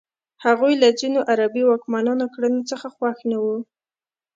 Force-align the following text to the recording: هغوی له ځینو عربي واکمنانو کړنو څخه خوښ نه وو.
هغوی 0.45 0.73
له 0.83 0.89
ځینو 0.99 1.19
عربي 1.31 1.63
واکمنانو 1.65 2.25
کړنو 2.33 2.61
څخه 2.71 2.87
خوښ 2.95 3.17
نه 3.31 3.37
وو. 3.43 3.57